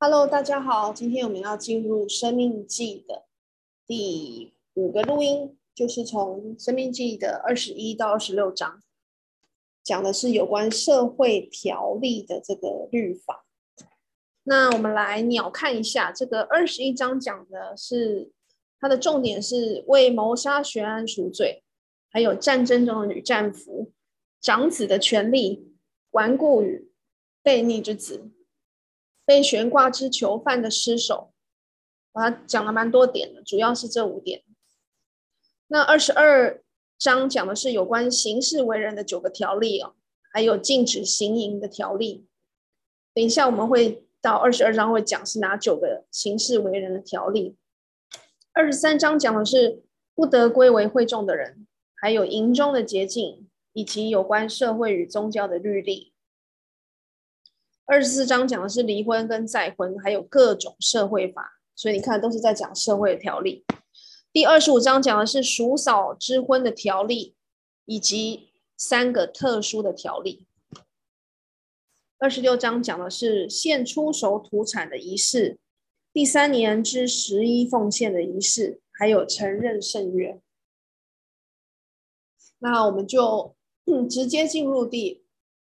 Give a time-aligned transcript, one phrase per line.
[0.00, 3.24] Hello，大家好，今天我们要进入《生命记》的
[3.84, 8.80] 第五个录音，就是从《生命记》的二十一到二十六章，
[9.82, 13.44] 讲的是有关社会条例的这个律法。
[14.44, 18.30] 那我们来鸟看一下，这个二十一章讲的是
[18.78, 21.64] 它的重点是为谋杀悬案赎罪，
[22.08, 23.90] 还有战争中的女战俘、
[24.40, 25.74] 长子的权利、
[26.12, 26.88] 顽固与
[27.42, 28.30] 悖逆之子。
[29.28, 31.34] 被悬挂之囚犯的尸首，
[32.12, 34.42] 我讲了蛮多点的，主要是这五点。
[35.66, 36.62] 那二十二
[36.96, 39.92] 章讲的是有关行事为人的九个条例哦，
[40.32, 42.26] 还有禁止行淫的条例。
[43.12, 47.54] 等一下我们会到二十二章会讲是哪九个行事为人的条例。
[48.54, 49.82] 二十三章讲的是
[50.14, 51.66] 不得归为会众的人，
[52.00, 56.14] 还有营中的捷径，以及有关社会与宗教的律例。
[57.90, 63.64] 二十四章讲的是离婚跟再婚，还有各种社会法，所以你看都是在讲社会的条例。
[64.30, 67.34] 第二十五章讲的是叔嫂之婚的条例，
[67.86, 70.46] 以及三个特殊的条例。
[72.18, 75.58] 二十六章讲的是献出熟土产的仪式，
[76.12, 80.38] 第三年之十一奉献的仪式，还有承认圣约。
[82.58, 83.56] 那我们就
[84.10, 85.24] 直接进入第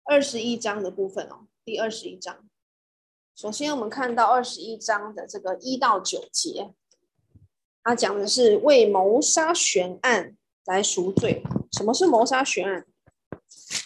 [0.04, 1.43] 二十一章的部分哦。
[1.64, 2.46] 第二十一章，
[3.34, 6.74] 首先我们看到二十一章的这个一到九节，
[7.82, 11.42] 它讲的是为谋杀悬案来赎罪。
[11.72, 12.86] 什么是谋杀悬案？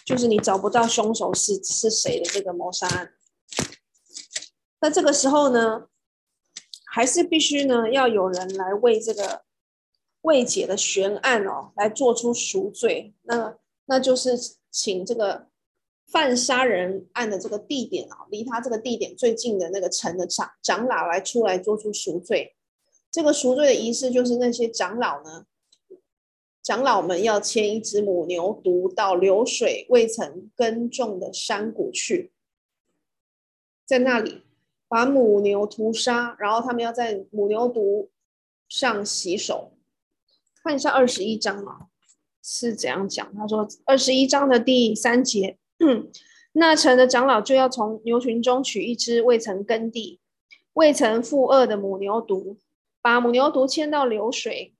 [0.05, 3.13] 就是你找不到凶手是是谁的这个谋杀案。
[4.81, 5.87] 那这个时候呢，
[6.85, 9.43] 还是必须呢要有人来为这个
[10.23, 13.13] 未解的悬案哦来做出赎罪。
[13.21, 14.37] 那那就是
[14.69, 15.48] 请这个。
[16.11, 22.55] 犯杀人案的这个地点啊，离他这个地点最近的那个城的长长老来出来做出赎罪。
[23.11, 25.45] 这个赎罪的仪式就是那些长老呢，
[26.63, 32.31] 长老们要牵一只母牛犊到流水未曾耕种的山谷去，
[33.85, 34.41] 在那里
[34.87, 38.07] 把母牛屠杀，然后他们要在母牛犊
[38.67, 39.73] 上洗手。
[40.63, 41.87] 看一下二十一章啊，
[42.41, 43.31] 是怎样讲？
[43.35, 45.58] 他说二十一章的第三节。
[46.53, 50.19] 那城的长老就要从牛群中取一只未曾耕地、
[50.73, 52.57] 未曾负轭的母牛犊，
[53.01, 54.75] 把母牛犊牵到流水，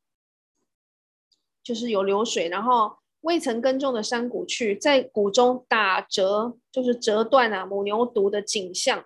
[1.63, 9.05] 就是有流水，然后未曾耕种的山谷去，在谷中打折，就是折断啊母牛犊的颈项。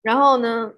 [0.00, 0.74] 然后呢，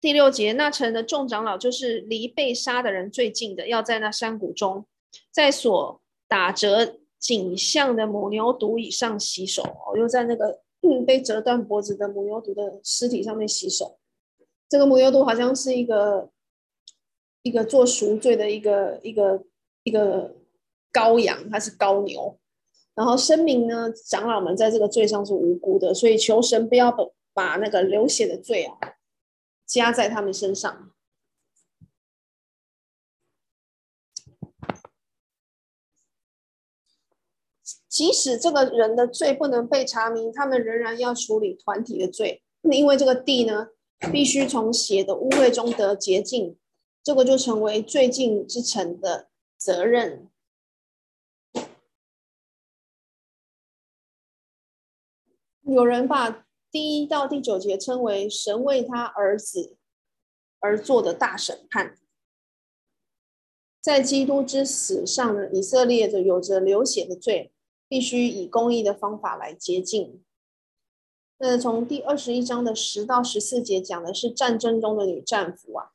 [0.00, 4.86] 第六节，那城的众长老就是离被杀的人最近的，要在那山谷中。
[5.30, 10.60] 在所打折颈项的母牛犊以上洗手，哦，又在那个
[11.06, 13.98] 被折断脖子的母牛犊的尸体上面洗手。
[14.68, 16.30] 这个母牛犊好像是一个
[17.42, 19.44] 一个做赎罪的一个一个
[19.82, 20.36] 一个
[20.92, 22.38] 羔羊，它是羔牛。
[22.94, 28.76] 然后声明呢，长老们在这个罪上是无辜的，所以求神不要把把那个流血的罪啊
[29.66, 30.90] 加在他们身上。
[37.98, 43.70] 即使这个人的罪不能被查明，他们仍然要处理团体的罪，因为这个地呢，
[44.12, 46.56] 必须从血的污秽中得洁净，
[47.02, 50.28] 这个就成为最近之城的责任。
[55.62, 59.76] 有人把第一到第九节称为神为他儿子
[60.60, 61.98] 而做的大审判，
[63.80, 67.52] 在基督之死上呢，以色列就有着流血的罪。
[67.88, 70.22] 必须以公义的方法来洁净。
[71.38, 75.90] 那从第二十一章的十到十四节讲的是战争中的女战俘啊。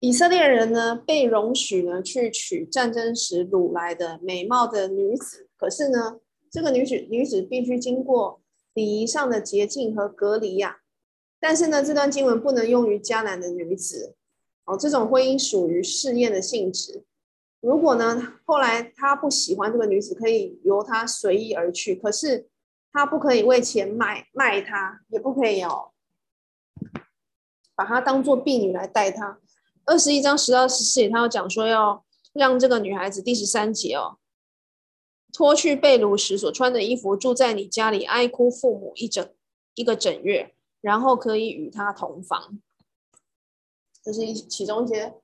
[0.00, 6.18] 以色列人呢，被容许呢去娶战争时掳来的美貌的女子，可是呢，
[6.50, 8.40] 这个女子女子必须经过
[8.74, 10.76] 礼仪上的洁净和隔离呀、啊。
[11.38, 14.16] 但是呢，这段经文不能用于迦南的女子
[14.64, 17.04] 哦，这种婚姻属于试验的性质。
[17.62, 21.94] 如果呢，后来他不喜欢这个女子，可以由他随意而去。
[21.94, 22.48] 可是
[22.90, 25.92] 他不可以为钱卖卖她，也不可以哦，
[27.76, 29.38] 把她当做婢女来待她。
[29.84, 34.18] 二十一章十到十四节，他要讲说要让这个女孩子第十三节哦，
[35.32, 39.32] 脱去被掳时所穿的衣服，住在你家里哀哭父母一整
[39.76, 42.58] 一个整月，然后可以与他同房。
[44.02, 45.14] 这是一其中一些。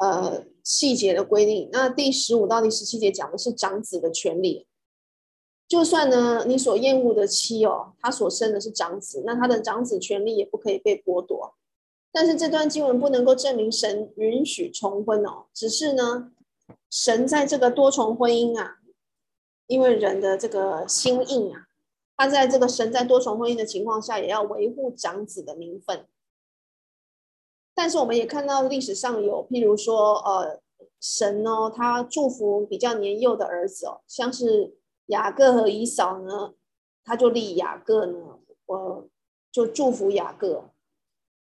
[0.00, 1.68] 呃，细节的规定。
[1.72, 4.66] 那第十五到第十七节讲的是长子的权利。
[5.68, 11.54] 就算呢，你所厌恶的妻哦，他所生的是长子，那他的长子权利也不可以被剥夺。
[12.10, 16.32] 但是这段经文不能够证明神允许重婚哦，只是呢，
[16.90, 18.78] 神在这个多重婚姻啊，
[19.66, 21.66] 因为人的这个心硬啊，
[22.16, 26.06] 他在这个神在多重婚姻的情况下，也要维护长子的名分。
[27.80, 30.60] 但是我们也看到历史上有，譬如说，呃，
[31.00, 34.76] 神哦，他祝福比较年幼的儿子哦，像是。
[35.06, 36.54] 雅各和以扫呢，
[37.02, 39.08] 他就立雅各呢，我
[39.50, 40.70] 就祝福雅各，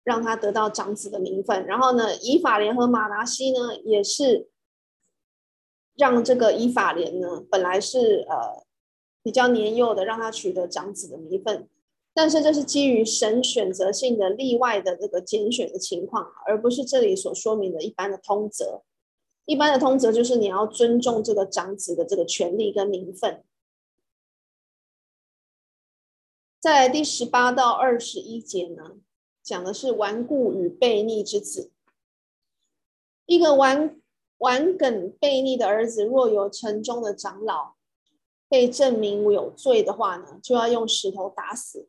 [0.03, 1.65] 让他得到长子的名分。
[1.65, 4.51] 然后呢，以法莲和马达西呢，也是
[5.97, 8.63] 让这个以法莲呢，本来是呃
[9.23, 11.67] 比较年幼的，让他取得长子的名分。
[12.17, 18.85] 但是这是基于神选择性的例外的这个拣选的情况，而不是这里所说明的一般的通则。
[19.47, 23.45] 一般的通则就是你要尊重这个长子的这个权利跟名分。
[26.61, 28.93] 在第十八到二十一节呢，
[29.43, 31.73] 讲的是顽固与悖逆之子。
[33.27, 34.01] 一个顽
[34.39, 37.75] 顽梗悖逆的儿子，若有城中的长老
[38.49, 41.89] 被证明有罪的话呢，就要用石头打死。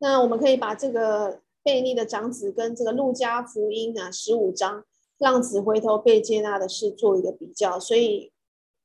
[0.00, 4.84] 那我们可以把这个贝利的长子跟这个路加福音啊十五章
[5.18, 7.78] 浪子回头被接纳的事做一个比较。
[7.78, 8.32] 所以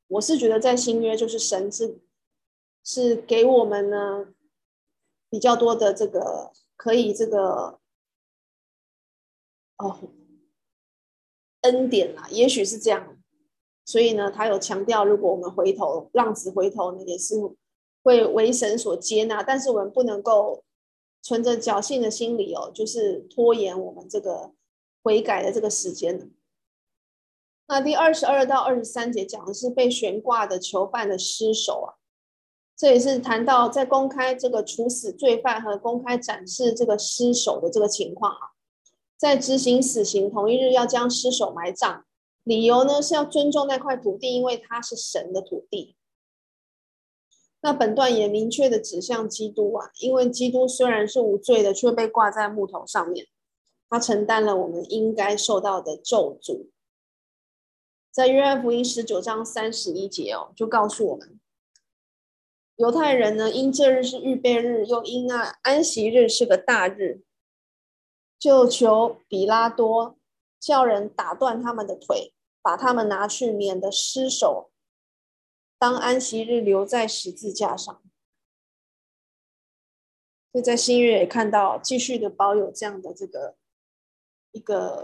[0.07, 1.99] 我是觉得在新约就是神是。
[2.87, 4.27] 是给我们呢
[5.27, 7.79] 比较多的这个可以这个
[9.77, 10.11] 哦
[11.61, 13.17] 恩典啦，也许是这样，
[13.85, 17.33] 所以呢，他有强调，如果我们回头浪子回头呢，也是
[18.03, 20.63] 会为神所接纳，但是我们不能够
[21.25, 24.51] 存着侥幸的心理哦，就是拖延我们这个
[25.01, 26.29] 悔改的这个时间。
[27.65, 31.97] 那第二十二到二十三节讲的是被悬挂的囚犯的尸首啊。
[32.77, 38.53] 这也是谈到在公开这个处死罪犯和公开展示这个尸首的这个情况啊，
[39.17, 42.03] 在执行死刑同一日要将尸首埋葬，
[42.43, 45.95] 理由呢是要尊重那块土地，因为它是神的土地。
[47.65, 53.25] 那本段也明确的指向基督啊，因为基督虽然是无罪的，却被挂在木头上面，
[53.89, 56.67] 他承担了我们应该受到的咒诅。
[58.11, 61.39] 在约翰福音十九章三十一节哦，就告诉我们。
[62.75, 67.23] 犹太人呢，因这日是预备日，又因那安息日是个大日，
[68.37, 70.19] 就求彼拉多
[70.59, 72.31] 叫人打断他们的腿，
[72.61, 74.69] 把他们拿去，免得尸首
[75.77, 78.01] 当安息日留在十字架上。
[80.51, 83.55] 所以在新月也看到，继续的保有这样的这个
[84.51, 85.03] 一个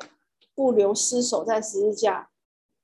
[0.55, 2.29] 不留尸首在十字架。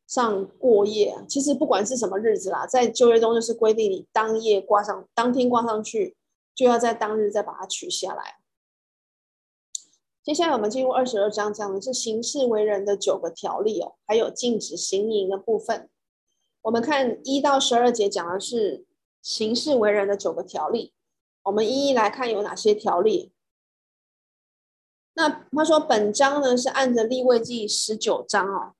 [0.07, 6.15] 上过夜，其实不管是什么日子啦，在旧约中就是规定你当夜挂上，当天挂上去，
[6.55, 8.37] 就要在当日再把它取下来。
[10.23, 15.89] 接下来我们进入二十二章，讲的是行事为人的九个条例哦，还有禁止行淫的部分。
[16.67, 18.85] 我们看一到十二节讲的是
[19.21, 20.91] 行事为人的九个条例，
[21.43, 23.31] 我们一一来看有哪些条例。
[25.13, 28.73] 那他说本章呢是按着立位记十九章哦。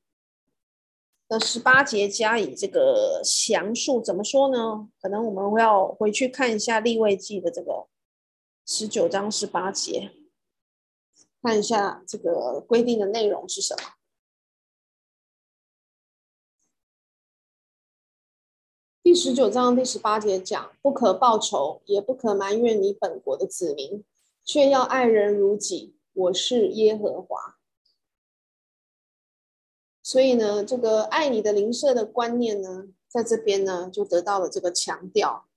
[1.30, 4.90] 的十八节加以这个详述，怎么说呢？
[5.02, 7.88] 可能我们要回去看一下立位记的这个
[8.66, 10.12] 十九章十八节，
[11.42, 13.97] 看一下这个规定的内容是什么。
[19.08, 24.04] 第十九章第十八节讲：不可报仇，也不可埋怨你本国的子民，
[24.44, 25.96] 却要爱人如己。
[26.12, 27.56] 我是耶和华。
[30.04, 35.48] 所以呢，这个爱你的邻舍的观念呢，在这边呢就得到了这个强调。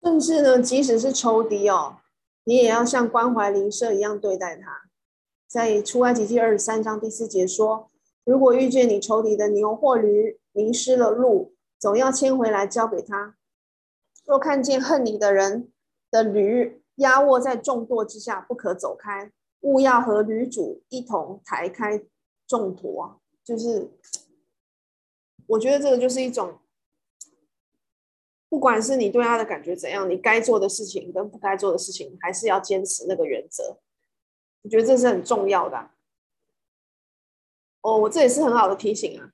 [0.00, 1.96] 甚至呢，即使是仇敌哦，
[2.44, 4.89] 你也要像关怀邻舍一样对待他。
[5.50, 7.90] 在出埃及记二十三章第四节说
[8.22, 13.34] ：“如果遇见你仇敌的牛或驴迷失了路，总要牵回来交给他。
[14.24, 15.72] 若看见恨你的人
[16.08, 19.32] 的驴，压卧在重驮之下，不可走开。
[19.62, 22.00] 务要和驴主一同抬开
[22.46, 23.20] 重驮。
[23.42, 23.90] 就是，
[25.48, 26.60] 我觉得这个就是一种，
[28.48, 33.80] 不管是你对他的感觉怎样，你该做的事情跟不该做的事情，还是要坚持那个原则。
[34.62, 35.90] 我觉得这是很重要的。
[37.82, 39.30] 哦，我这也是很好的提醒啊。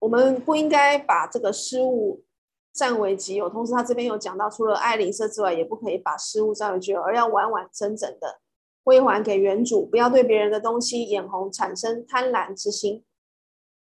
[0.00, 2.24] 我们不应该把这个失误。
[2.70, 8.38] 占为己有，同时他这边有讲到，除了爱邻舍之外，也不可以把失物占为己有，而要完完整整的
[8.84, 13.04] 归还给原主，不要对别人的东西眼红，产生贪婪之心。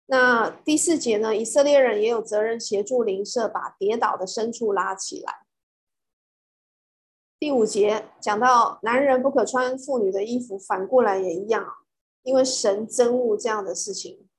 [0.07, 1.33] 那第四节呢？
[1.33, 5.42] 以色列人也有责任协助邻舍把跌倒的牲畜拉起来。
[7.43, 11.61] 第五节讲到男人不可穿妇女的衣服，反过来也一样，
[12.21, 14.29] 因为神憎恶这样的事情。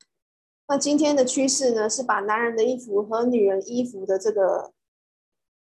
[0.69, 4.73] 那今天的趋势呢，是把男人的衣服和女人衣服的这个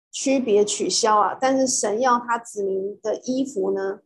[0.09, 3.99] 区别取消啊，但是神要他子民的衣服呢，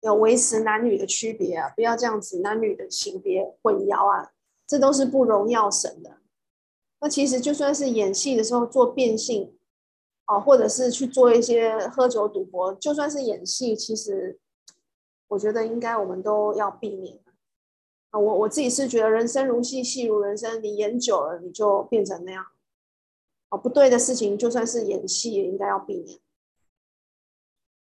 [0.00, 4.32] 要维持男女的区别啊，不要这样子男女的性别混淆啊，
[4.66, 6.18] 这都是不荣耀神的。
[7.00, 9.56] 那其实就算是演戏的时候做变性，
[10.30, 14.38] 哦，或者是去做一些喝酒赌博，就算是演戏，其实
[15.26, 17.18] 我觉得应该我们都要避免。
[18.10, 20.62] 啊，我我自己是觉得人生如戏，戏如人生。
[20.62, 22.46] 你演久了，你就变成那样。
[23.48, 26.20] 哦，不对的事情，就算是演戏，也应该要避免。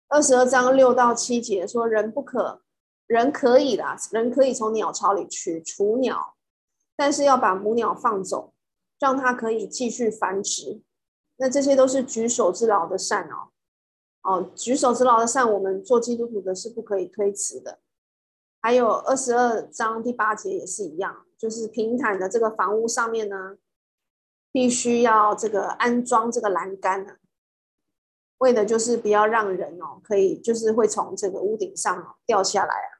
[0.08, 2.60] 二十二章六到七节说，人不可，
[3.06, 6.34] 人可以的，人可以从鸟巢里取雏鸟，
[6.94, 8.52] 但是要把母鸟放走，
[8.98, 10.82] 让它可以继续繁殖。
[11.36, 13.50] 那这些都是举手之劳的善哦。
[14.22, 17.78] 哦，举手之劳的善，我们做基督徒的是不可以推辞的。
[18.60, 23.58] 还有二十二章第八节也是一样，就是平坦的这个房屋上面呢，
[24.50, 27.18] 必须要这个安装这个栏杆啊，
[28.38, 32.98] 为的就是不要让人哦可以就是会从这个屋顶上掉下来啊。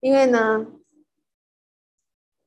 [0.00, 0.66] 因为呢，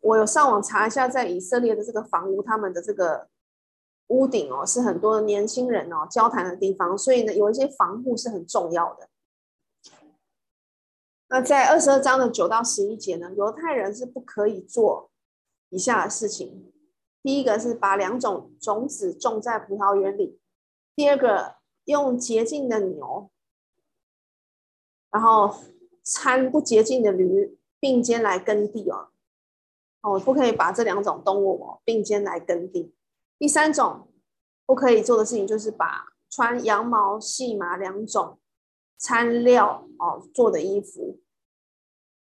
[0.01, 3.29] 我有上网查一下，在以色列的这个房屋，他们的这个
[4.07, 9.09] 屋顶哦是很多年轻人哦交谈的地方，所以呢有一些防护是很重要的。
[11.29, 15.09] 那在二十二章的九到十一节呢，犹太人是不可以做
[15.69, 16.71] 以下的事情：
[17.23, 20.37] 第一个是把两种种子种在葡萄园里；
[20.95, 21.55] 第二个
[21.85, 23.31] 用洁净的牛，
[25.09, 25.55] 然后
[26.03, 29.07] 掺不洁净的驴并肩来耕地哦。
[30.01, 32.93] 哦，不可以把这两种动物哦并肩来耕地。
[33.37, 34.09] 第三种
[34.65, 38.39] 不可以做的事情就是把穿羊毛、细麻两种
[38.97, 41.19] 掺料哦做的衣服。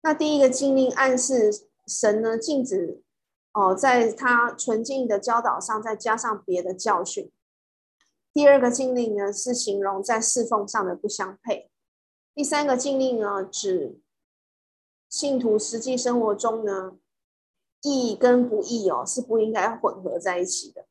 [0.03, 3.03] 那第一个禁令暗示神呢禁止
[3.53, 7.33] 哦，在他纯净的教导上再加上别的教训。
[8.33, 11.69] 第二个禁令呢是形容在侍奉上的不相配。
[12.33, 13.99] 第三个禁令呢指
[15.09, 16.97] 信徒实际生活中呢
[17.83, 20.87] 义跟不义哦是不应该混合在一起的。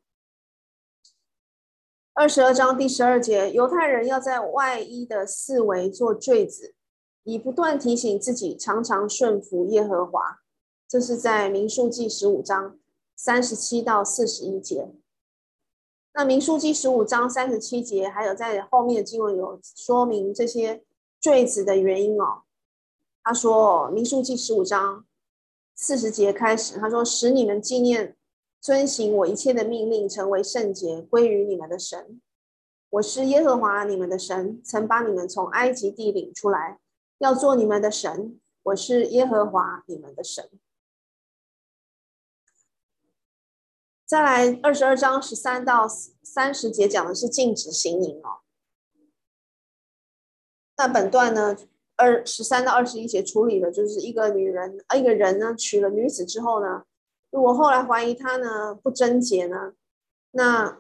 [2.20, 6.74] 二十二章第十二节，犹太人要在外衣的四围做坠子。
[7.22, 10.40] 以不断提醒自己，常常顺服耶和华。
[10.90, 12.80] 这是在民数记十五章
[13.16, 14.90] 三十七到四十一节。
[16.16, 20.84] 那民数记十五章三十七节，还有在后面的经文有说明这些
[21.22, 22.42] 坠子的原因哦。
[23.22, 25.06] 他说，民数记十五章
[25.76, 28.17] 四十节开始，他说：“使你们纪念
[28.60, 32.22] 遵行我一切的命令，成为圣洁，归于你们的神。
[32.90, 36.80] 我是耶和华你们的神，曾把你们从埃及地领出来。”
[37.20, 40.52] 要做你们的神，我是耶和华你们的神。
[44.06, 45.88] 再来二十二章十三到
[46.22, 48.42] 三十节讲的是禁止行淫哦。
[50.78, 51.58] 那本段呢，
[51.96, 56.86] 二十三到二十一节处理的就是一个女人啊，一个人呢娶了女子之后呢，
[57.30, 59.74] 如果后来怀疑她呢不贞洁呢，
[60.32, 60.80] 那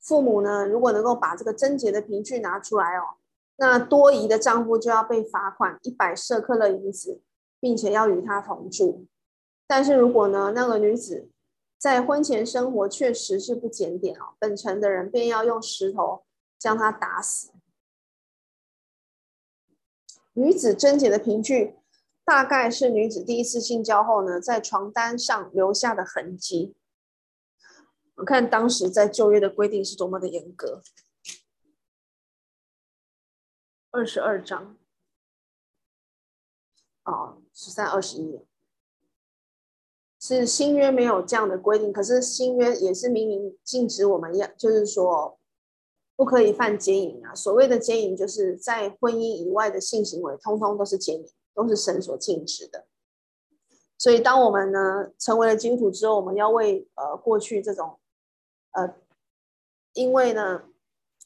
[0.00, 3.16] 父母呢如果能够把这个贞洁的凭据拿出来哦。
[3.56, 7.22] 那多疑的丈夫就要被罚款一百舍客勒银子，
[7.60, 9.06] 并且要与她同住。
[9.66, 11.30] 但是如果呢，那个女子
[11.78, 16.24] 在婚前生活确实是不检点哦，本城的人便要用石头
[16.58, 17.52] 将她打死。
[20.32, 21.76] 女子贞洁的凭据，
[22.24, 26.74] 大概是女子第一次性交后呢，在床单上留下的痕迹。
[28.16, 30.82] 我看当时在旧约的规定是多么的严格。
[33.90, 34.78] 二十二章，
[37.04, 38.40] 哦，十三、二十一，
[40.18, 45.38] 是新约没有这样的规定，可是新约也是明明禁止我们要，就是说
[46.16, 47.34] 不可以犯奸淫啊。
[47.34, 52.86] 所谓的奸淫，就是在婚姻以外的性行为，通通都是奸淫，都是神所禁止的。
[53.98, 57.98] 所以，当我们呢成为了基督徒之后，我们要为呃过去这种
[58.72, 58.94] 呃，
[59.94, 60.64] 因为呢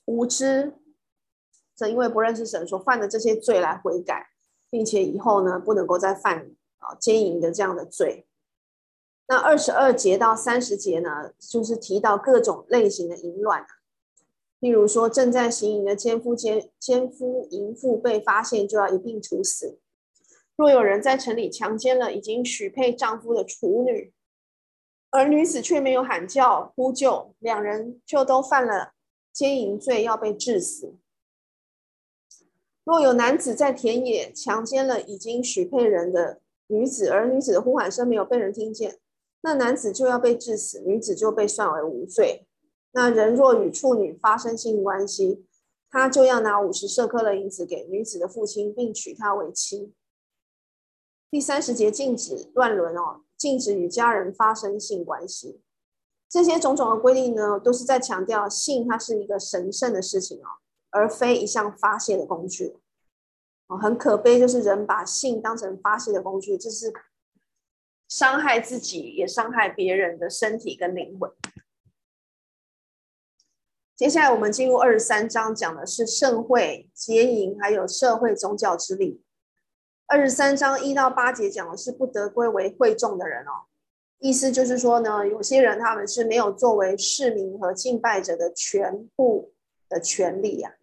[0.05, 0.75] 无知。
[1.79, 4.29] 正因为不认识神所犯的这些罪来悔改，
[4.71, 8.27] 并且以后呢不能够再犯啊奸淫的这样的罪。
[9.29, 13.67] 那二十二节到三十节呢，就是提到各种类型的淫乱，
[14.59, 19.79] 譬譬如说正在行淫的奸夫奸奸夫淫妇被发现，就要一并处死。
[20.57, 24.13] 若有人在城里强奸了已经许配丈夫的处女，
[25.11, 28.93] 而女子却没有喊叫呼救，两人就都犯了
[29.33, 30.95] 奸淫罪，要被致死。
[32.85, 38.99] 若有男子在田野强奸了已经许配人的女子，而女子的呼喊声没有被人听见，
[39.43, 42.47] 那男子就要被致死，女子就被算为无罪。
[42.93, 45.45] 那人若与处女发生性关系，
[45.91, 49.93] 他就要拿五十舍客勒银子给女子的父亲，并娶她为妻。
[51.37, 55.61] 第三十节禁止乱伦哦，禁止与家人发生性关系。
[56.31, 60.49] 这些种种的规定呢，都是在强调性它是一个神圣的事情哦。
[60.89, 62.79] 而非一项发泄的工具，
[63.67, 66.91] 哦，很可悲，就是人把性当成发泄的工具，这是
[68.09, 71.31] 伤害自己也伤害别人的身体跟灵魂。
[73.95, 79.23] 接下来我们进入二十三章，讲的是圣会、结营，还有社会宗教之礼。
[80.09, 83.67] 二十三章一到八节讲的是不得归为会众的人哦，
[84.19, 89.53] 意思就是说呢，有些人他们是没有作为市民和敬拜者的全部
[89.89, 90.75] 的权利呀。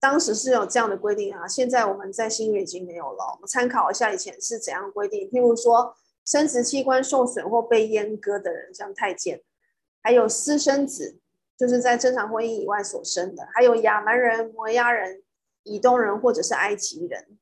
[0.00, 3.32] 当时是有这样的规定啊，现在我们在新约已经没有了。
[3.34, 9.42] 我们参考一下以前是怎样规定，譬如说生殖器官受损或被阉割的人，像太监，
[10.02, 11.18] 还有私生子，
[11.56, 15.22] 就是在正常婚姻以外所生的，还有亚蛮人、摩押人、
[15.66, 17.38] 以东人或者是埃及人。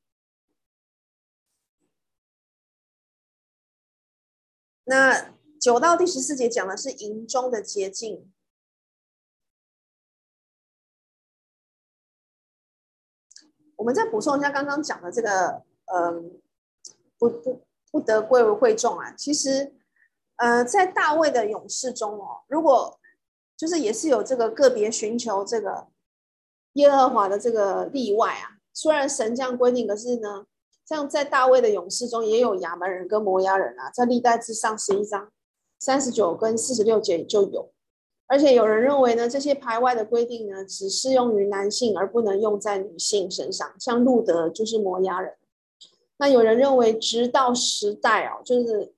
[4.85, 8.31] 那九到第十四节讲的是营中的洁净。
[13.77, 16.41] 我们再补充一下刚刚讲的这个，嗯，
[17.19, 19.13] 不不不得归为会众啊。
[19.13, 19.75] 其实，
[20.37, 22.99] 呃，在大卫的勇士中哦，如果
[23.57, 25.89] 就是也是有这个个别寻求这个
[26.75, 28.59] 耶和华的这个例外啊。
[28.73, 30.47] 虽然神这样规定，可是呢，
[30.87, 35.31] 像在大卫的勇士中也有亚门人跟摩押人啊，在历代志上十一章
[35.79, 37.71] 三十九跟四十六节就有。
[38.27, 43.75] 而且有人认为呢，这些排外的规定呢，只适用于男性，而不能用在女性身上。
[43.79, 45.35] 像路德就是摩押人。
[46.17, 48.95] 那有人认为，直到时代哦，就是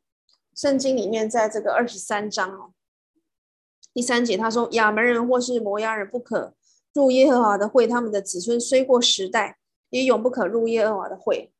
[0.55, 2.71] 圣经里面在这个二十三章哦，
[3.93, 6.55] 第三节他说，亚门人或是摩押人不可
[6.97, 9.59] 入耶和华的会，他们的子孙虽过时代，
[9.91, 11.53] 也永不可入耶和华的会。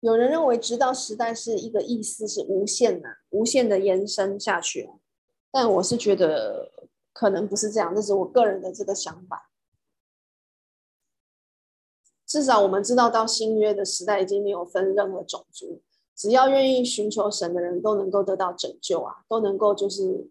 [0.00, 4.90] 有人认为，直到时代是一个意思，是无限的、无限的延伸下去。
[5.52, 6.72] 但我是觉得
[7.12, 9.50] 可能不是这样，这是我个人的这个想法。
[12.26, 15.82] 至少我们知道，到新约的时代已经没有分任何种族，
[16.16, 20.28] 只要愿意寻求神的人都能够得到拯救啊，都能够就是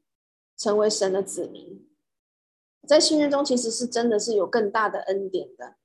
[0.58, 1.88] 成为神的子民。
[2.88, 5.76] 在新约中，其实是真的是有更大的恩典的。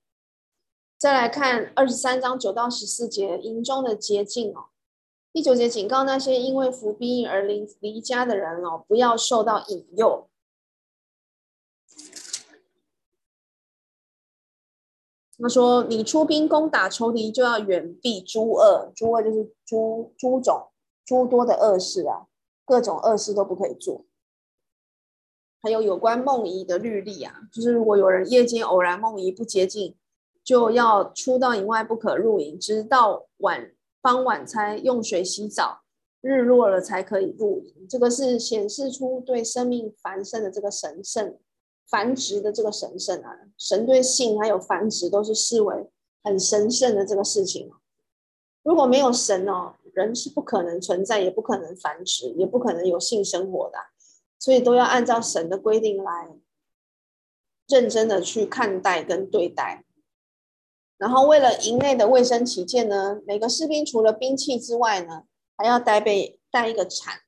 [0.98, 4.66] 再来看二十三章九到十四节，营中的捷径哦。
[5.32, 10.28] 第九节警告那些因为服兵役而离离家的人哦，不要受到引诱。
[15.38, 18.90] 他说：“你出兵攻打仇敌，就要远避诸恶。
[18.96, 20.70] 诸恶就是诸诸种
[21.04, 22.26] 诸多的恶事啊，
[22.64, 24.06] 各种恶事都不可以做。
[25.66, 29.96] 还有有关梦遗的律例啊，就是如果有人夜间偶然梦遗不洁净，
[30.44, 33.72] 就要出到营外，不可入营，直到晚。”
[34.06, 35.80] 傍晚才用水洗澡，
[36.20, 37.88] 日落了才可以入营。
[37.90, 41.36] 这个是显示出对生命繁盛的这个神圣、
[41.90, 43.36] 繁殖的这个神圣啊。
[43.58, 45.90] 神对性还有繁殖都是视为
[46.22, 47.68] 很神圣的这个事情。
[48.62, 53.78] 如果没有神哦，人是不可能存在，也不可能繁殖，也不可能有性生活的。
[54.38, 56.28] 所以都要按照神的规定来
[57.68, 59.84] 认真的去看待跟对待。
[60.98, 65.24] 然后，为了营内的卫生起见呢，每个士兵除了兵器之外呢，
[65.56, 67.20] 还要带备带一个铲，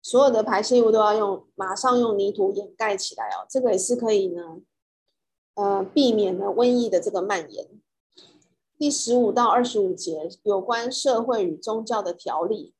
[0.00, 3.44] 所有的排泄物都要用马上用泥土掩盖起来哦。
[3.50, 4.60] 这个也是可以呢，
[5.54, 7.68] 呃，避免呢瘟疫的这个蔓延。
[8.78, 12.72] 第十五到二十五节有关社会与宗教的条例，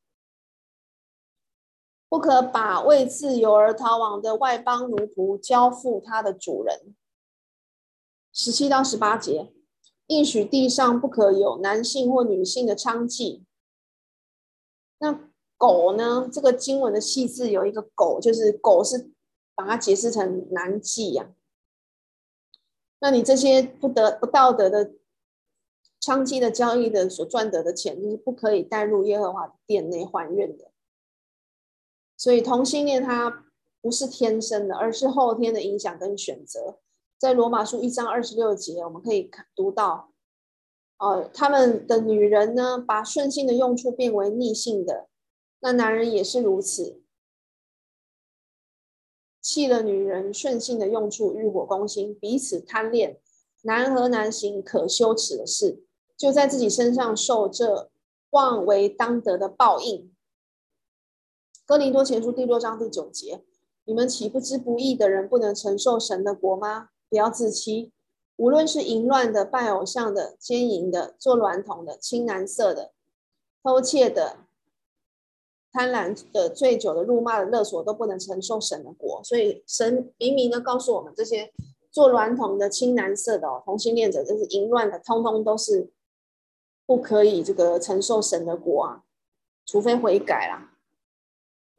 [2.11, 6.95] 不可把为自由而逃亡的外邦奴仆交付他的主人。
[8.35, 9.55] 十七到十八节。
[10.09, 13.43] 应许地上不可有男性或女性的娼妓。
[14.99, 16.29] 那狗呢？
[16.33, 19.13] 这个经文的细字有一个狗，就是狗是
[19.55, 21.31] 把它解释成男妓呀、
[22.99, 24.95] 那你这些不得不道德的
[26.01, 30.70] 娼妓的交易的所赚得的钱，就是不可以带入耶和华的殿内还愿的。
[32.21, 33.47] 所以同性恋它
[33.81, 36.79] 不是天生的，而是后天的影响跟选择。
[37.19, 40.13] 在罗马书一章二十六节，我们可以读到，
[40.99, 45.09] 呃，他们的女人呢，把顺性的用处变为逆性的，
[45.61, 47.01] 那男人也是如此，
[49.41, 53.19] 弃了女人顺性的用处，欲火攻心，彼此贪恋，
[53.63, 55.83] 男和男行可羞耻的事，
[56.19, 57.91] 就在自己身上受这
[58.29, 60.10] 妄为当得的报应。
[61.71, 63.45] 哥林多前书第六章第九节。
[63.85, 66.89] 你们岂不知不义的人不能承受神的国吗？
[67.09, 67.93] 不要自欺，
[68.35, 72.91] 无论是淫乱的、拜偶像的、奸淫的、做孌童的、青男色的、
[73.63, 74.39] 偷窃的、
[75.71, 79.23] 贪婪的、醉酒的、辱骂的、勒索，都不能承受神的国。
[79.23, 81.53] 所以神明明的告诉我们，这些
[81.93, 85.93] 做孌童的、青男色的、哦、同性恋者，就是淫乱的，通通都是
[86.85, 89.05] 不可以这个承受神的国啊，
[89.65, 90.70] 除非悔改啦。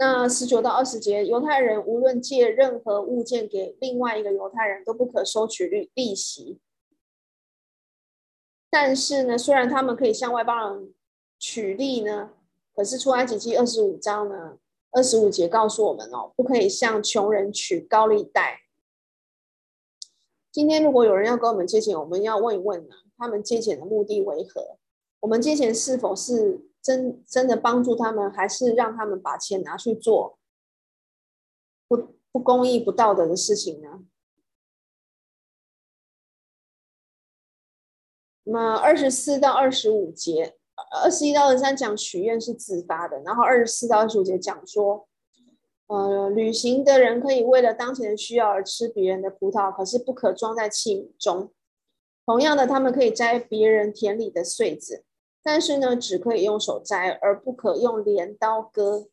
[0.04, 6.60] 那十九到二十节，犹太人无论借任何物件给另外一个犹太人，都不可收取利利息。
[8.72, 10.96] 但是呢，虽然他们可以向外邦人
[11.38, 12.32] 取利呢，
[12.74, 14.58] 可是出埃及记二十五章呢，
[14.90, 18.62] 二十五节告诉我们哦，不可以向穷人取高利贷。
[20.52, 24.80] 今天如果有人要跟我们借钱，我们要问一问呢，他们借钱的目的为何？
[25.20, 26.71] 我们借钱是否是？
[26.82, 30.40] 真真的帮助他们，还是让他们把钱拿去做
[31.88, 34.04] 不不公义、不道德的事情呢？
[38.44, 40.58] 那么二十四到二十五节，
[41.04, 45.08] 二十一到二十三讲许愿是自发的，然后二十四到二十五节讲说，
[45.88, 51.54] 呃，旅行的人可以为了当前的需要而吃别人的葡萄，可是不可装在器皿中。
[52.26, 55.06] 同样的，他们可以摘别人田里的穗子。
[55.44, 59.08] 但是呢，只可以用手摘，而不可用镰刀割。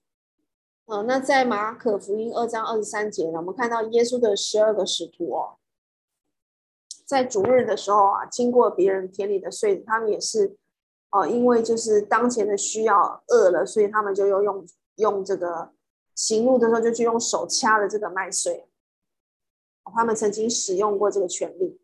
[0.85, 5.57] 嗯，那在马可福音二章二十三节呢，我们看到耶稣的十二个使徒哦，
[7.07, 10.57] 在主日的时候啊，经过别人田里的穗子，他们也是
[11.11, 15.73] 哦，因为就是当前的需要饿了，所以他们就又用用这个
[16.15, 18.69] 行路的时候就去用手掐了这个麦穗。
[19.95, 21.81] 他们曾经使用过这个权利。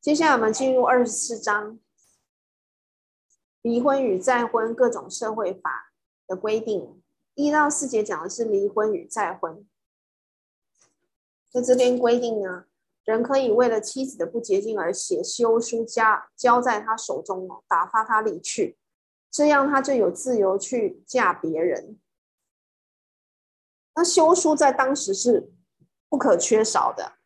[0.00, 1.78] 接下来我们进入二十四章。
[3.68, 5.92] 离婚与再婚各种社会法
[6.26, 7.02] 的规定，
[7.34, 9.62] 一到四节讲的是离婚与再婚。
[11.50, 12.64] 在这边规定呢，
[13.04, 18.78] 人可以为了妻子的不洁净而写休书交交在他手中哦，打发他离去，
[19.30, 21.98] 这样他就有自由去嫁别人。
[23.94, 25.52] 那休书在当时是
[26.08, 27.18] 不可缺少的，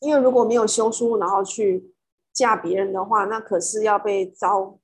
[0.00, 1.94] 因为如果没有休书，然后去
[2.32, 4.78] 嫁别人的话，那可是要被遭。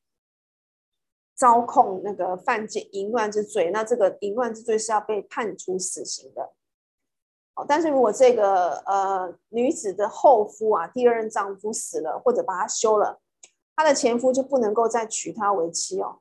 [1.36, 6.54] 遭控那个犯奸淫乱之罪，那这个淫乱之罪是要被判处死刑的。
[7.54, 13.20] 哦，但是如果这个呃女子的后夫啊，第二任丈夫死了或者把她休了，
[13.76, 16.20] 她的前夫就不能够再娶她为妻哦。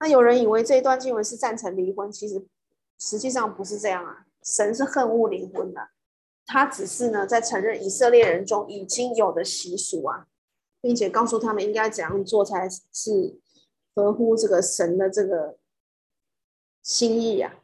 [0.00, 2.44] 那有人以为这一段经文是赞成离婚，其实
[2.98, 4.26] 实际上不是这样啊。
[4.42, 5.80] 神是恨恶离婚的，
[6.44, 10.26] 他只是呢在承认以色列人中已经有的习俗啊，
[10.80, 13.38] 并且告诉他们应该怎样做才是。
[13.94, 15.56] 合乎这个神的这个
[16.82, 17.60] 心意呀、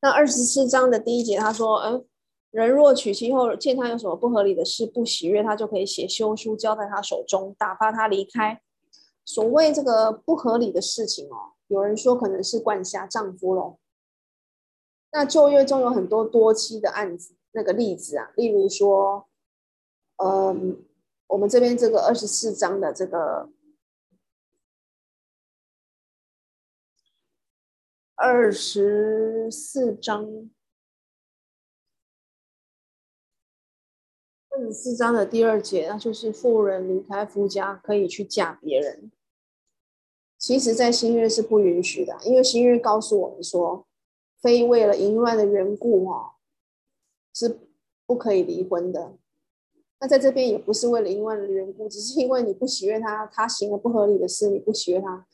[0.00, 2.06] 那二十四章的第一节，他说：“嗯，
[2.52, 8.62] 人若娶妻后见他有什么不合理的事，不喜悦，他就可以写休书交在他手中，打发他离开。
[9.24, 13.78] 所谓这个不合理的事情哦，有人说可能是管辖丈夫喽。
[15.10, 19.26] 那旧约中有很多多妻的案子，那个例子啊，例如说，
[20.22, 20.84] 嗯，
[21.26, 23.50] 我们这边这个二十四章的这个。”
[28.16, 30.48] 二十四章，
[34.50, 39.10] 二十四章的第二节，那就是妇人离开夫家可以去嫁别人。
[40.38, 43.84] 其实，在新约是不允许的，因为新约告诉我们说，
[44.40, 46.34] 非为了淫乱的缘故，哦，
[47.34, 47.58] 是
[48.06, 49.18] 不可以离婚的。
[49.98, 55.26] 那在这边也不是为了淫乱的缘故，只是因为你不喜悦他，他行了不合理的事，你不喜悦他。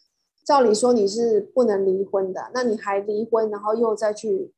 [0.50, 4.52] 照理说你是不能离婚的，那你还离婚，然后又再去，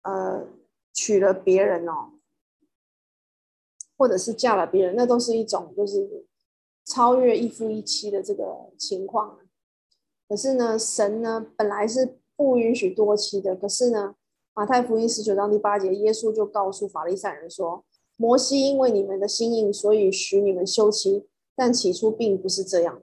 [0.00, 0.46] 呃，
[0.94, 2.12] 娶了别人哦，
[3.98, 6.24] 或者是嫁了别人，那都是一种就是
[6.86, 9.38] 超越一夫一妻的这个情况。
[10.26, 14.14] 可是呢，神呢本来是不允许多妻的，可是呢，
[14.54, 17.84] 马太福音十九章第八节，耶稣就告诉法利赛人说
[18.16, 23.02] ：“摩西因为你们的心硬，所以许你们休妻，但起初并不是这样。”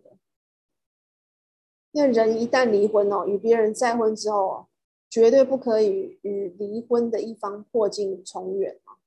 [1.98, 4.68] 那人一旦离婚哦，与别人再婚之后，
[5.10, 9.02] 绝对不可以与离婚的一方破镜重圆啊，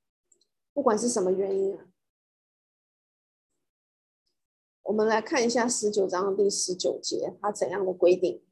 [0.73, 1.87] 不管是什么原因啊。
[4.83, 8.43] 我们来看一下十九章第十九节，它怎样的规定？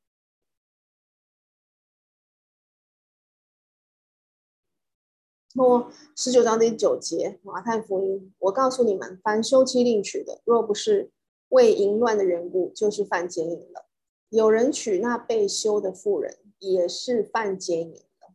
[5.53, 11.11] 说十九章第九节，马太福音，我告诉你们，凡休妻另娶的，若不是
[11.49, 13.88] 为淫乱的缘故，就是犯奸淫了。
[14.31, 18.35] 有人娶那被休的妇人，也是犯奸淫的。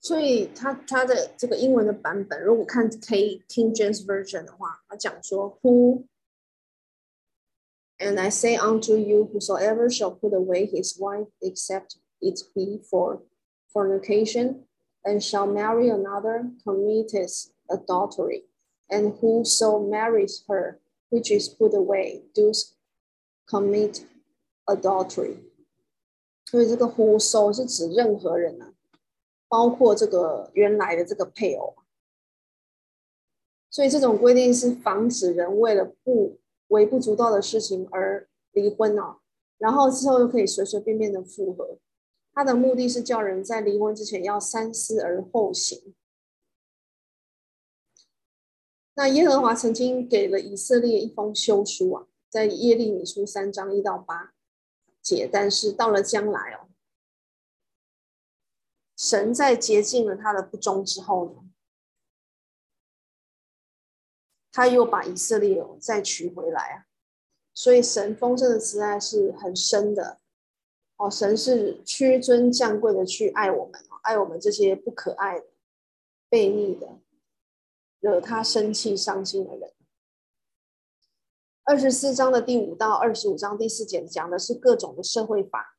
[0.00, 6.06] 所以他他的这个英文的版本，如果看 K King James Version 的话，他讲说 Who
[7.98, 13.22] and I say unto you, whosoever shall put away his wife, except it be for
[13.72, 14.66] fornication,
[15.03, 18.43] and shall marry another, committeth adultery.
[18.89, 20.79] And whoso marries her,
[21.09, 22.75] which is put away, does
[23.47, 24.05] commit
[24.67, 25.37] adultery.
[26.45, 28.73] 所以这个 whoso 是指任何人呢、啊，
[29.47, 31.75] 包括这个原来的这个配偶。
[33.71, 39.17] 所以这种规定是防止人为了不微不足道的事情而离婚哦，
[39.57, 41.77] 然后之后又可以随随便便的复合。
[42.32, 45.94] 他的目的是叫人在离婚之前要三思而后行。
[48.94, 54.34] 那耶和华曾经给了以色列一封休书啊，在耶利米书三章一到八
[55.00, 56.68] 节，但是到了将来哦，
[58.96, 61.50] 神在洁净了他的不忠之后呢，
[64.52, 66.86] 他又把以色列再娶回来啊，
[67.54, 70.19] 所以神丰盛的慈爱是很深的
[71.00, 71.10] 哦。
[71.10, 75.46] 神是屈尊降贵的去爱我们，爱我们这些不可爱的、
[76.30, 76.98] 悖逆的、
[78.00, 79.72] 惹他生气伤心的人。
[81.64, 85.76] 二十四章的第五到二十五章第四节讲的是各种的社会法，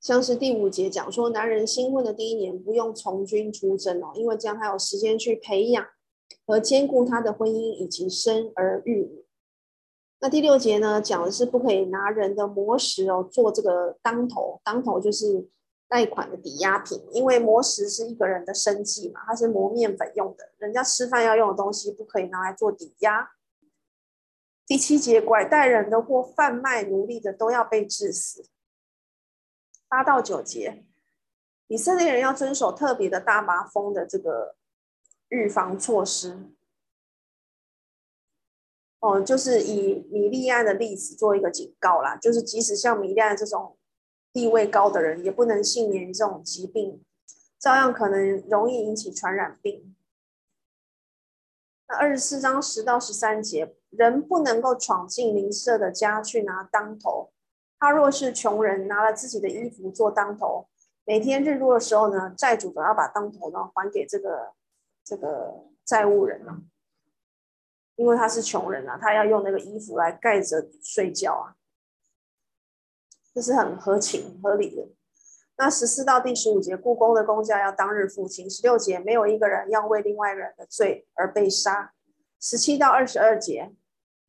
[0.00, 5.86] 像是第五节讲说，男人新婚的第一年不用从军出征哦，因为这样他有时间去培养。
[6.46, 9.23] 和兼顾他的婚姻以及生儿育女。
[10.24, 15.50] 那第六节呢，讲的是不可以拿人的磨石哦做这个当头，当头就是
[15.86, 23.32] 贷款的抵押品，因为磨石是一个人的生计嘛，它是磨面粉用的，人家吃饭要用的东西不可以拿来做抵押。
[24.66, 28.46] 第七节，拐带人的或贩卖奴隶的都要被致死。
[29.88, 30.86] 八到九节，
[31.66, 34.56] 以色列人要遵守特别的大麻风的这个。
[35.30, 36.38] 预防措施，
[39.04, 43.76] 哦，就是以米利暗的例子做一个警告啦，就是即使像米利暗这种
[44.32, 47.04] 地位高的人，也不能幸免于这种疾病，
[47.58, 49.94] 照样可能容易引起传染病。
[51.86, 57.30] 那二十四章十到十三节，人不能够闯进邻舍的家去拿当头，
[57.78, 60.66] 他若是穷人，拿了自己的衣服做当头，
[61.04, 64.54] 每天日落的时候呢，债主都要把当头呢还给这个。
[65.06, 66.62] 这个债务人啊，
[67.96, 71.54] 因为他是穷人啊，他要用那个衣服来盖着睡觉啊，
[73.32, 74.88] 这是很合情合理的。
[75.56, 78.50] 那十四到第十五节，雇工的工价要当日付清。
[78.50, 81.92] 十六节，没有一个人要为另外一个人的罪而被杀。
[82.40, 83.72] 十七到二十二节，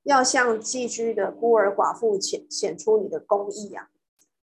[0.04, 3.90] 要向寄居的孤儿寡妇显显出你的公义啊，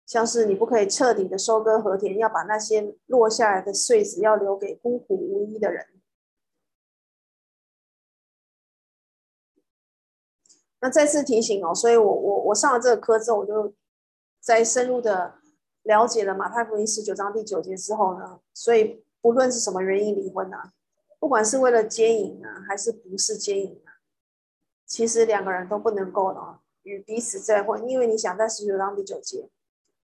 [0.08, 5.86] 像是你不可以彻底的收割禾田，要把那些落下来的穗子要留给孤苦无依的人。
[10.84, 13.72] 那再次提醒哦，所以我我我上了这个课之后，我就
[14.39, 15.36] 在深入的
[15.84, 20.74] 了解了马太福音十九章第九节之后呢，所以不论是什么原因离婚啊，
[21.20, 24.02] 不管是为了奸淫啊，还是不是奸淫啊，
[24.88, 29.48] 其实两个人都不能够呢与彼此再婚，因为你想在十九章第九节，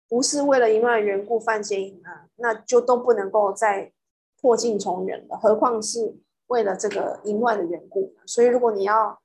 [0.08, 3.92] 不是为了淫乱的缘故犯奸淫啊，那就都不能够再
[4.40, 6.16] 破镜重圆了，何况是
[6.48, 8.16] 为了这个淫乱的缘故。
[8.26, 9.22] 所以如果你要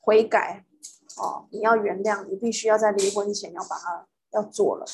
[0.00, 0.64] 悔改。
[1.20, 4.86] 哦，你要原谅，你必须要在离婚前要把它要做了，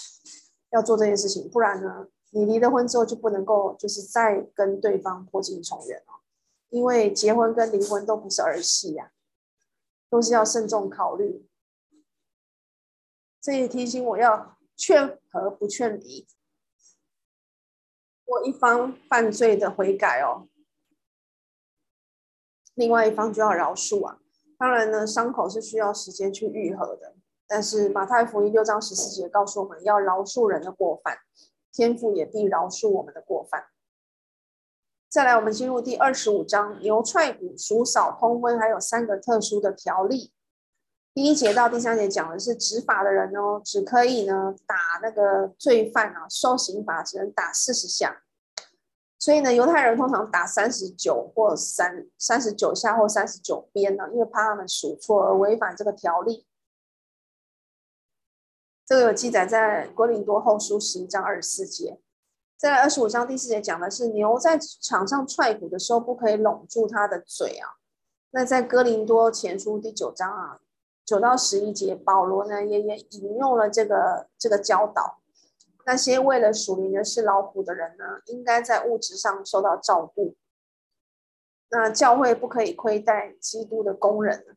[0.71, 6.19] 要做这件事情，不然呢，你离了婚之后就不能够就是再跟对方破镜重圆哦，
[6.71, 9.13] 因为结婚跟离婚都不是儿戏呀，
[10.11, 11.47] 都是要慎重考虑。
[13.41, 16.27] 这也提醒我要劝和不劝离，
[18.25, 20.49] 我一方犯罪的悔改哦，
[22.75, 24.21] 另外一方就要饶恕啊。
[24.59, 27.15] 当然呢，伤口是需要时间去愈合的。
[27.49, 31.19] 但是马太福音六章十四节告诉我们要饶恕人的过犯，
[31.73, 33.67] 天父也必饶恕我们的过犯。
[35.09, 40.33] 再来，我们进入第二十五章，牛踹骨、鼠扫通婚，还有三个特殊的条例。
[41.15, 48.23] 第一节到第三节讲的是执法的人哦，只可以呢打那个罪犯啊，受刑罚只能打四十下。
[49.27, 56.47] 所以呢，犹太人通常打三十九或三三十九下或三十九鞭呢，因为怕他们数错而违反这个条例。
[58.87, 61.99] 这个有记载在哥林多后书十一章二十四节。
[62.57, 67.71] 在二十五章第四节讲的是牛在场上踹鼓的时候，不可以拢住它的嘴啊。
[68.31, 70.61] 那在哥林多前书第九章啊。
[71.05, 75.19] 九到十一节，保罗呢也也引用了这个这个教导。
[75.87, 80.37] 那些为了属灵的事劳苦的人呢，应该在物质上受到照顾。
[81.69, 84.57] 那教会不可以亏待基督的工人。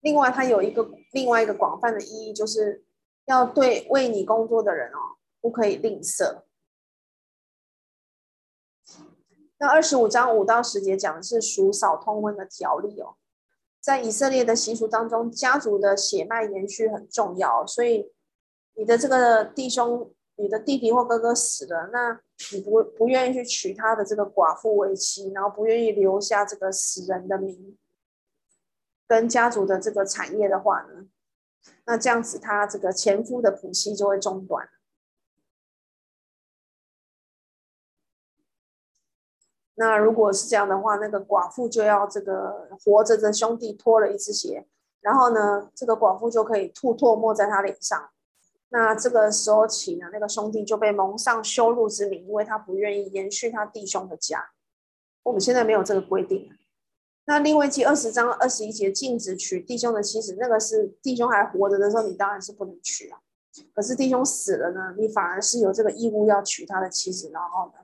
[0.00, 2.84] 另外，它有一个另外一个广泛的意义，就是
[3.24, 6.42] 要对为你工作的人哦，不可以吝啬。
[9.58, 13.16] 那二十五章五到十节讲的是叔扫通婚的条例哦。
[13.80, 18.13] 在以色列的习俗当中，家族的血脉延续很重要，所以
[18.74, 22.20] 你的这个弟兄、你的弟弟或哥哥死了，那
[22.52, 27.78] 你不不愿意去娶他的这个寡妇为妻，然后不愿意留下这个死人的名
[29.06, 31.06] 跟家族的这个产业的话呢，
[31.84, 34.68] 那这样子他这个前夫的谱系就会中断。
[39.76, 44.66] 那如果是这样的话，那个寡妇就要这个活着的兄弟脱了一只鞋，
[45.00, 48.10] 然后呢，这个寡妇就可以吐唾沫在他脸上。
[48.76, 54.50] 那这个时候起呢，那个兄弟就被蒙上羞辱之名，因为他不愿意延续他弟兄的家。
[55.22, 56.50] 我们现在没有这个规定。
[57.26, 63.20] 那利未记二十章二十一节禁止娶弟兄的妻子，那个是弟兄还活着的时候，你当然是不能娶啊。
[63.72, 67.74] 可是弟兄死了呢，你反而是有这个义务要娶他的妻子，然后呢，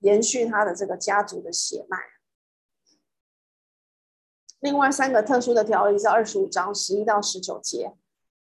[0.00, 1.96] 延续他的这个家族的血脉。
[4.58, 7.94] 另外三个特殊的条例是二十五章十一到十九节，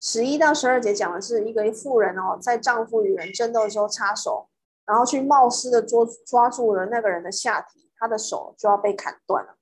[0.00, 4.48] 十一到十二节讲的是一个妇人哦，在丈夫与人争斗的时候插手，
[4.86, 9.54] 然后去冒失的捉抓住了那个人的下体，他的手就要被砍断了，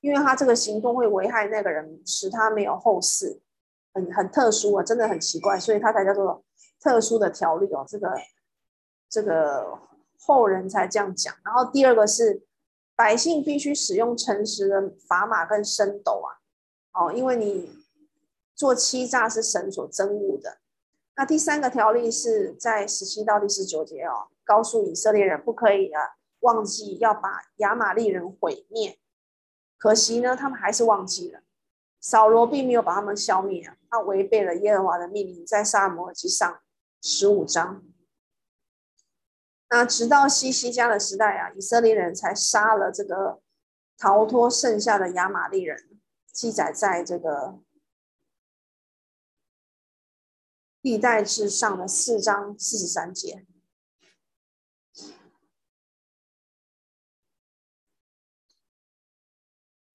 [0.00, 3.40] 因为他这个行动会危害那个人，使他没有后事，
[3.94, 6.44] 很很特殊啊，真的很奇怪，所以他才叫做
[6.80, 8.12] 特殊的条例哦，这个
[9.08, 9.78] 这个。
[10.18, 12.42] 后人才这样讲，然后第二个是
[12.96, 16.34] 百姓必须使用诚实的砝码跟升斗啊，
[16.98, 17.75] 哦，因为你
[18.56, 20.58] 做欺诈是神所憎恶的。
[21.14, 26.02] 那第三个条例是在十七到第十九节哦，告诉以色列人不可以啊
[26.40, 28.98] 忘记要把亚玛力人毁灭。
[29.78, 31.40] 可惜呢，他们还是忘记了，
[32.00, 36.60] 扫罗并没有把他们消灭，他违背了耶和华的命令，在撒母耳记上
[37.02, 37.82] 十五章。
[39.68, 43.40] 那直到西西家的时代啊，以色列人才杀了这个
[43.98, 45.98] 逃脱剩下的亚玛力人，
[46.32, 47.58] 记载在这个
[50.86, 53.44] 历代志上的四章四十三节。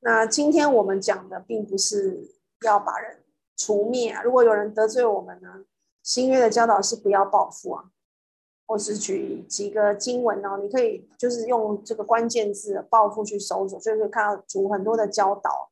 [0.01, 3.23] 那今天我们讲的并不是要把人
[3.55, 5.63] 除灭啊，如果有人得罪我们呢，
[6.03, 7.91] 新约的教导是不要报复啊。
[8.67, 15.71] 或是举几个经文哦，你可以就是用这个关键字“报复”去搜索，就会看到主很多的教导。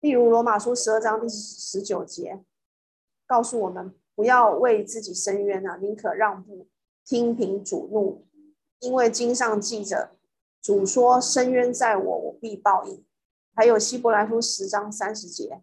[0.00, 2.44] 例如罗马书十二章第十九节，
[3.26, 6.68] 告诉我们不要为自己伸冤啊，宁可让步，
[7.04, 8.24] 听凭主怒，
[8.80, 10.16] 因为经上记着，
[10.62, 13.04] 主说：“伸冤在我，我必报应。”
[13.54, 15.62] 还有希伯来书十章三十节。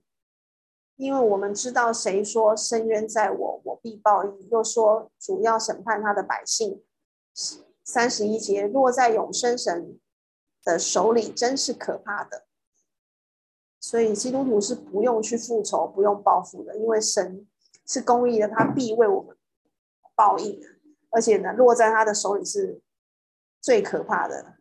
[0.98, 6.84] 因为我们知道，谁说伸冤在我，我必报应；又说主要审判他的百姓。
[7.84, 10.00] 三十一节落在永生神
[10.64, 12.46] 的手里，真是可怕的。
[13.80, 17.48] 所以基督徒是不用去复仇、不用报复的，因为神
[17.92, 19.36] 是公义的，他必为我们
[20.16, 20.62] 报应。
[21.10, 22.82] 而且呢，落在他的手里是
[23.60, 24.56] 最可怕的，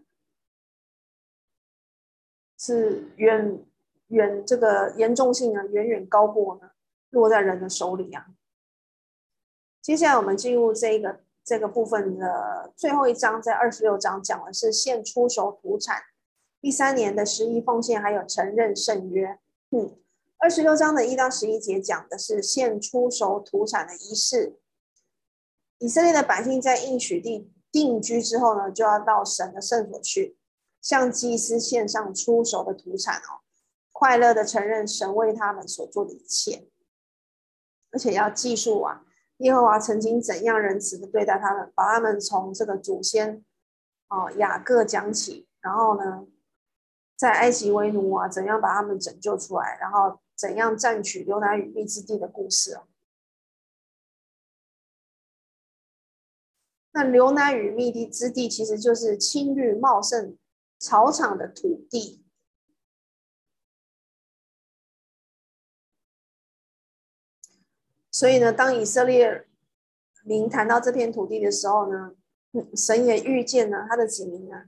[2.58, 3.64] 是远。
[4.10, 6.72] 远这个严重性呢，远远高过呢
[7.10, 8.26] 落在人的手里啊。
[9.80, 16.02] 接下来我们进入这个这个部分的最后一章，在二十六章讲的是献初熟土产，
[16.60, 19.38] 第三年的十一奉献，还有承认圣约。
[19.70, 19.96] 嗯，
[20.40, 24.58] 二十六章的一到十一节讲的是献出手土产的仪式。
[25.76, 30.38] 以色列的百姓在应许地定居之后呢，就要到神的圣所去，
[30.80, 33.44] 向祭司献上出手的土产哦。
[33.92, 36.66] 快乐的承认神为他们所做的一切，
[37.92, 39.04] 而且要记述啊，
[39.36, 43.44] 耶和华曾经怎样仁慈的对待他们，把他们从这个祖先
[44.08, 46.26] 哦雅各讲起，然后呢，
[47.14, 52.86] 在埃及为奴啊，怎样把他们拯救出来，然后怎样占取牛奶与蜜之地的故事啊。
[56.92, 60.38] 那牛奶与蜜地之地，其实就是青绿茂盛
[60.78, 62.24] 草场的土地。
[68.10, 69.46] 所以呢，当以色列
[70.24, 72.14] 民谈到这片土地的时候呢，
[72.74, 74.64] 神也预见呢，他的子民呢，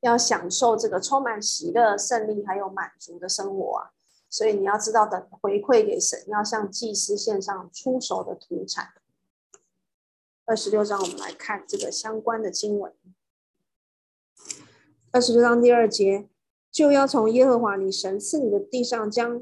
[0.00, 3.90] 要享受这个充满喜乐、胜利还有满足的生活啊。
[4.34, 8.88] 所以你要知道的回馈给神，要向祭司献上初熟的土产。
[10.44, 12.92] 二十六章，我们来看这个相关的经文。
[15.12, 16.28] 二十六章第二节，
[16.72, 19.40] 就要从耶和华你神赐你的地上将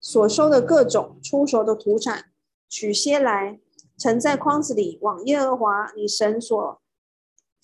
[0.00, 2.32] 所收的各种初熟的土产
[2.68, 3.60] 取些来，
[3.96, 6.82] 盛在筐子里，往耶和华你神所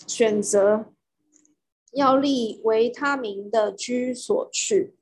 [0.06, 0.86] 选择
[1.90, 4.94] 要立为他名的居所去。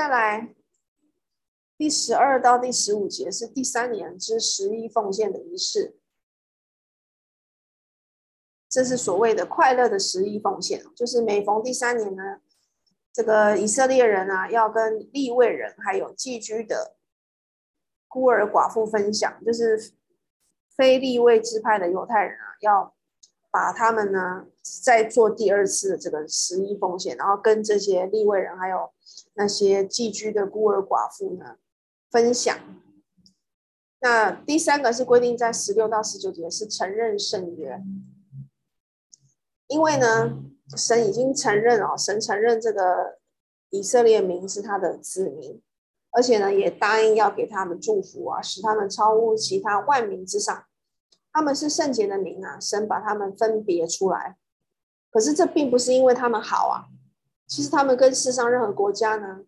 [0.00, 0.54] 再来，
[1.76, 5.94] 第十二到第十五节是第三年之十一奉献的仪式。
[8.66, 12.40] 这是所谓的快乐的十一奉献，就是每逢第三年呢，
[13.12, 16.96] 这个以色列人啊，要跟立位人还有寄居的
[18.08, 19.92] 孤儿寡妇分享，就是
[20.74, 22.94] 非利位支派的犹太人啊，要
[23.50, 28.90] 把他们呢再做第二次的这个十一奉献，然后跟这些利位人还有
[29.40, 31.56] 那些寄居的孤儿寡妇呢
[32.10, 32.54] 分享。
[34.00, 37.82] 那第三个是规定在十六到十九节是承认圣约。
[39.66, 40.42] 因为呢，
[40.76, 43.18] 神已经承认哦，神承认这个
[43.70, 45.62] 以色列民是他的子民，
[46.10, 50.64] 而且呢，也答应要给他们祝福啊，使他们超乎其他万民之上。
[51.32, 54.36] 他们是圣洁的民啊，神把他们分别出来。
[55.10, 56.90] 可是这并不是因为他们好啊，
[57.50, 59.44] 其实他们跟世上任何国家呢，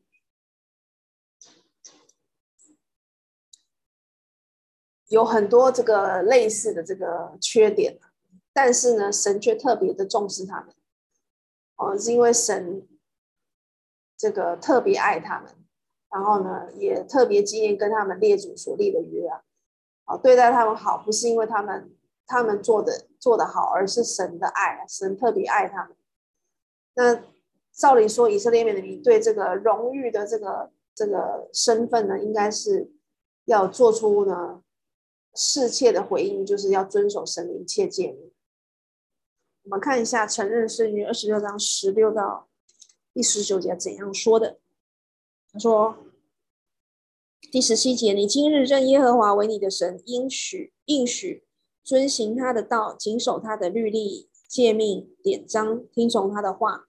[5.07, 8.01] 有很多这个类似的这个缺点。
[8.53, 10.75] 但是呢，神却特别的重视他们，
[11.77, 12.87] 哦，是因为神
[14.19, 15.55] 这个特别爱他们，
[16.11, 19.43] 然后呢，也特别纪念跟他们列祖所立的约啊，
[20.05, 21.97] 哦，对待他们好，不是因为他们
[22.27, 25.97] 他们做的做的好，而是神的爱，神特别爱他们。
[26.95, 27.32] 那
[27.83, 32.93] 照理说，以色列民对这个荣誉的这个这个身份呢，应该是
[33.47, 34.63] 要做出呢
[35.35, 38.31] 适切的回应，就是要遵守神的一切诫命。
[39.65, 42.49] 我们看一下承认圣约二十六章十六到
[43.13, 44.61] 第十九节怎样说的。
[45.53, 45.97] 他说
[47.51, 51.45] ：“第十七节，你今日认耶和华为你的神，应许应许
[51.83, 56.87] 遵行他的道，谨守他的律例、诫命、典章，听从他的话。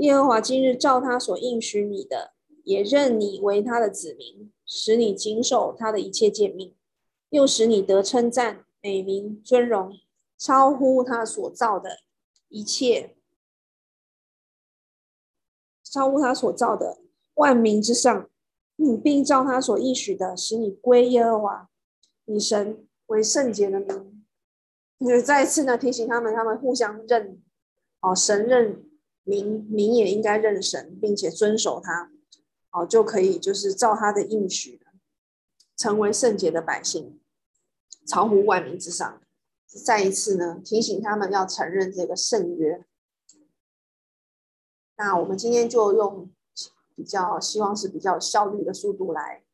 [0.00, 2.32] 耶和华今日照他所应许你的，
[2.64, 6.74] 也认你为他的子民，使你谨守他的一切诫命，
[7.28, 9.98] 又使你得称赞、美名、尊荣。”
[10.40, 11.98] 超乎他所造的
[12.48, 13.14] 一切，
[15.84, 17.02] 超乎他所造的
[17.34, 18.30] 万民之上，
[18.76, 21.68] 你，并照他所应许的，使你归耶和华，
[22.24, 24.24] 以神为圣洁的民。
[24.96, 27.42] 你 再一次呢提醒他们，他们互相认，
[28.00, 28.82] 哦，神认
[29.30, 32.10] 民，民也应该认神，并且遵守他，
[32.72, 34.80] 哦，就可以就是照他的应许，
[35.76, 37.20] 成为圣洁的百姓，
[38.08, 39.22] 超乎万民之上。
[39.84, 42.84] 再一次呢，提醒他们要承认这个圣约。
[44.96, 46.28] 那我们今天就用
[46.96, 49.44] 比较希望是比较效率的速度来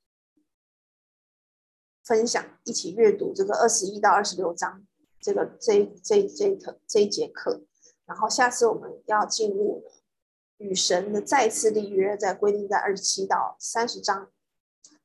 [2.02, 4.86] 分享，一起阅读这个二十一到二十六章
[5.20, 7.66] 这个这这这课这一节课。
[8.06, 9.84] 然后下次我们要进入
[10.56, 14.30] 与神的再次立约，在规定在二十七到三十章。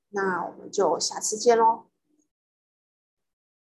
[0.09, 1.90] 那我们就下次见喽。